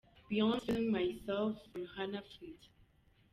Beyoncé– 0.27 0.59
Feeling 0.65 0.89
Myself 0.91 1.57
rihanna 1.75 2.21
ft. 2.29 2.59